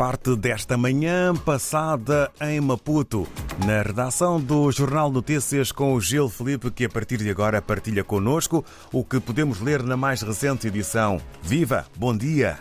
[0.00, 3.28] parte desta manhã passada em Maputo,
[3.66, 8.02] na redação do Jornal Notícias com o Gil Felipe, que a partir de agora partilha
[8.02, 11.20] connosco o que podemos ler na mais recente edição.
[11.42, 11.84] Viva!
[11.98, 12.60] Bom dia!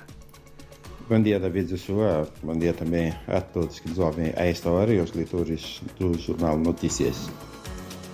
[1.08, 2.28] Bom dia, David Joshua.
[2.44, 6.20] Bom dia também a todos que nos ouvem a esta hora e aos leitores do
[6.20, 7.30] Jornal Notícias.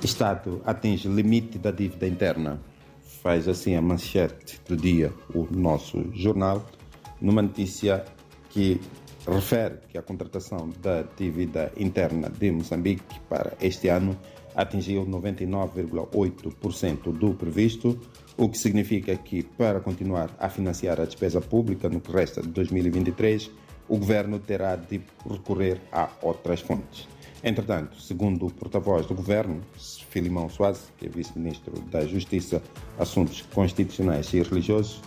[0.03, 2.61] Estado atinge limite da dívida interna.
[3.23, 6.63] Faz assim a manchete do dia o nosso jornal,
[7.19, 8.05] numa notícia
[8.51, 8.79] que
[9.33, 14.17] refere que a contratação da dívida interna de Moçambique para este ano
[14.55, 17.99] atingiu 99,8% do previsto,
[18.37, 22.47] o que significa que, para continuar a financiar a despesa pública no que resta de
[22.49, 23.51] 2023,
[23.87, 27.07] o governo terá de recorrer a outras fontes.
[27.43, 29.61] Entretanto, segundo o porta-voz do governo,
[30.09, 32.63] Filimão Soares, que é vice-ministro da Justiça,
[32.97, 35.01] Assuntos Constitucionais e Religiosos,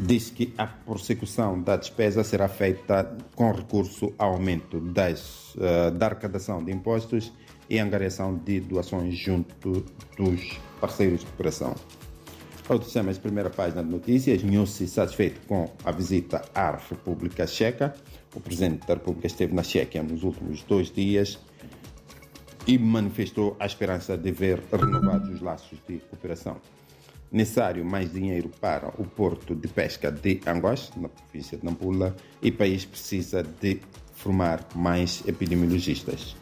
[0.00, 6.06] disse que a prossecução da despesa será feita com recurso ao aumento das, uh, da
[6.06, 7.32] arrecadação de impostos
[7.68, 9.84] e angariação de doações junto
[10.16, 11.74] dos parceiros de cooperação.
[12.82, 17.94] Sistema de primeira página de notícias, Nussi satisfeito com a visita à República Checa.
[18.34, 21.38] O presidente da República esteve na Chequia nos últimos dois dias
[22.66, 26.58] e manifestou a esperança de ver renovados os laços de cooperação
[27.30, 32.48] necessário mais dinheiro para o porto de pesca de Angois, na província de Nampula, e
[32.50, 33.80] o país precisa de
[34.12, 36.36] formar mais epidemiologistas.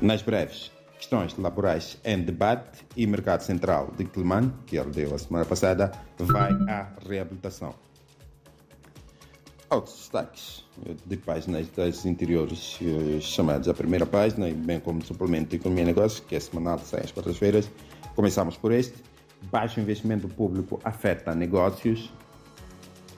[0.00, 5.44] Nas breves, questões laborais em debate e mercado central de Climane, que ardeu a semana
[5.44, 7.74] passada, vai à reabilitação.
[9.70, 10.64] Outros destaques
[11.04, 15.86] de páginas das interiores eh, chamados à primeira página, bem como suplemento de Economia e
[15.86, 17.70] Negócios, que é semanal, sai às quartas-feiras.
[18.14, 18.94] Começamos por este
[19.50, 22.12] baixo investimento público afeta negócios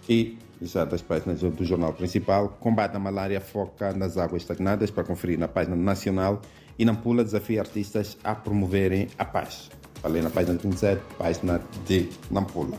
[0.09, 5.05] e, já das páginas do jornal principal, combate à malária foca nas águas estagnadas para
[5.05, 6.41] conferir na página nacional
[6.79, 9.71] e Nampula desafia artistas a promoverem a paz.
[9.97, 12.79] Falei na página 27, página de Nampula.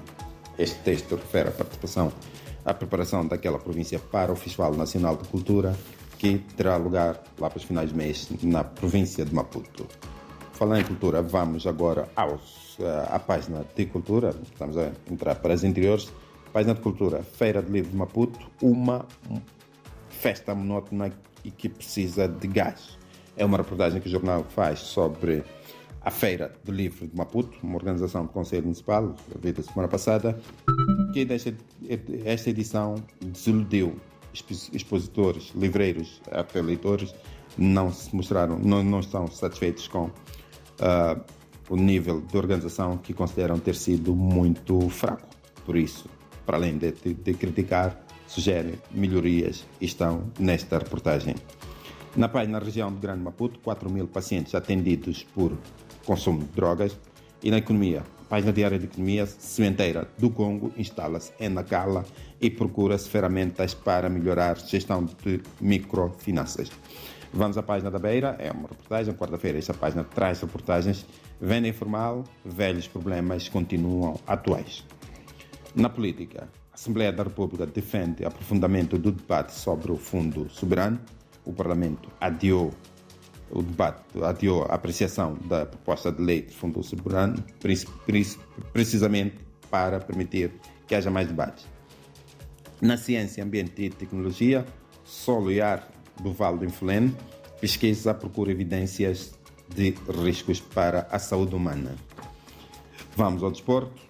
[0.57, 2.11] Este texto refere a participação,
[2.65, 5.75] a preparação daquela província para o Festival Nacional de Cultura
[6.21, 9.87] que terá lugar lá para os finais de mês na província de Maputo.
[10.61, 12.77] Falando em cultura, vamos agora aos
[13.09, 16.13] à página de cultura, estamos a entrar para as interiores,
[16.53, 19.03] página de cultura, Feira de Livro Maputo, uma
[20.11, 21.11] festa monótona
[21.43, 22.95] e que precisa de gás.
[23.35, 25.43] É uma reportagem que o jornal faz sobre
[26.01, 30.39] a Feira do Livro de Maputo, uma organização do Conselho Municipal, feita semana passada,
[31.11, 31.27] que
[32.23, 33.95] esta edição desiludiu
[34.31, 37.15] expositores, livreiros, até leitores,
[37.57, 40.11] não se mostraram, não, não estão satisfeitos com
[40.81, 41.21] uh,
[41.69, 45.27] o nível de organização que consideram ter sido muito fraco.
[45.65, 46.09] Por isso,
[46.45, 47.97] para além de, de, de criticar,
[48.27, 51.35] sugerem melhorias e estão nesta reportagem.
[52.15, 55.57] Na página região do Grande Maputo, 4 mil pacientes atendidos por
[56.05, 56.97] consumo de drogas.
[57.43, 62.05] E na economia, página diária de economia, sementeira do Congo instala-se em Nacala
[62.39, 66.69] e procura-se ferramentas para melhorar a gestão de microfinanças.
[67.33, 71.05] Vamos à página da Beira, é uma reportagem, quarta-feira esta página traz reportagens
[71.39, 74.85] Venda informal, velhos problemas continuam atuais.
[75.73, 80.99] Na política, a Assembleia da República defende aprofundamento do debate sobre o Fundo Soberano.
[81.43, 82.71] O Parlamento adiou
[83.49, 87.43] o debate, adiou a apreciação da proposta de lei do Fundo Soberano,
[88.71, 89.37] precisamente
[89.71, 90.51] para permitir
[90.85, 91.65] que haja mais debate.
[92.81, 94.65] Na ciência, ambiente e tecnologia,
[95.03, 95.89] solo e ar
[96.21, 97.15] do Vale do Inflene,
[97.59, 99.33] pesquisa procura evidências
[99.67, 101.95] de riscos para a saúde humana.
[103.15, 104.01] Vamos ao desporto.